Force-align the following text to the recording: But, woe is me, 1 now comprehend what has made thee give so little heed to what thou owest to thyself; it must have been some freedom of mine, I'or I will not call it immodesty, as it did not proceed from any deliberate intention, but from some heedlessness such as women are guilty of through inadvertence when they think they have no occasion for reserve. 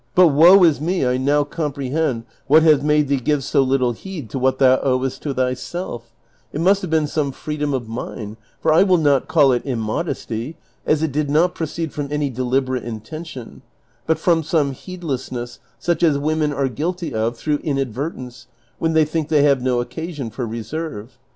But, 0.15 0.29
woe 0.29 0.63
is 0.63 0.81
me, 0.81 1.05
1 1.05 1.23
now 1.23 1.43
comprehend 1.43 2.23
what 2.47 2.63
has 2.63 2.81
made 2.81 3.07
thee 3.07 3.19
give 3.19 3.43
so 3.43 3.61
little 3.61 3.91
heed 3.91 4.31
to 4.31 4.39
what 4.39 4.57
thou 4.57 4.79
owest 4.81 5.21
to 5.21 5.31
thyself; 5.35 6.11
it 6.51 6.59
must 6.59 6.81
have 6.81 6.89
been 6.89 7.05
some 7.05 7.31
freedom 7.31 7.71
of 7.71 7.87
mine, 7.87 8.35
I'or 8.65 8.73
I 8.73 8.81
will 8.81 8.97
not 8.97 9.27
call 9.27 9.51
it 9.51 9.61
immodesty, 9.63 10.57
as 10.87 11.03
it 11.03 11.11
did 11.11 11.29
not 11.29 11.53
proceed 11.53 11.93
from 11.93 12.07
any 12.11 12.31
deliberate 12.31 12.83
intention, 12.83 13.61
but 14.07 14.17
from 14.17 14.41
some 14.41 14.71
heedlessness 14.71 15.59
such 15.77 16.01
as 16.01 16.17
women 16.17 16.51
are 16.51 16.67
guilty 16.67 17.13
of 17.13 17.37
through 17.37 17.59
inadvertence 17.59 18.47
when 18.79 18.93
they 18.93 19.05
think 19.05 19.29
they 19.29 19.43
have 19.43 19.61
no 19.61 19.81
occasion 19.81 20.31
for 20.31 20.47
reserve. 20.47 21.19